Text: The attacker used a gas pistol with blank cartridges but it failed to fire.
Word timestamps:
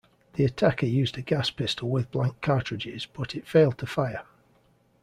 The 0.33 0.45
attacker 0.45 0.87
used 0.87 1.15
a 1.19 1.21
gas 1.21 1.51
pistol 1.51 1.87
with 1.87 2.09
blank 2.09 2.41
cartridges 2.41 3.05
but 3.05 3.35
it 3.35 3.45
failed 3.47 3.77
to 3.77 3.85
fire. 3.85 4.23